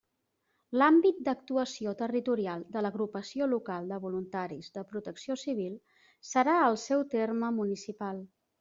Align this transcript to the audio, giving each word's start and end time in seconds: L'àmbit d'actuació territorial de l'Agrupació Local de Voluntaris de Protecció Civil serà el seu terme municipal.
L'àmbit 0.81 1.19
d'actuació 1.27 1.93
territorial 1.99 2.63
de 2.77 2.83
l'Agrupació 2.85 3.49
Local 3.53 3.91
de 3.93 4.01
Voluntaris 4.07 4.73
de 4.79 4.87
Protecció 4.95 5.39
Civil 5.45 5.79
serà 6.33 6.59
el 6.71 6.83
seu 6.89 7.09
terme 7.17 7.55
municipal. 7.63 8.27